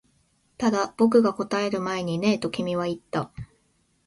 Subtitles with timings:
[0.57, 3.31] ただ、僕が答える前にねえと君は言った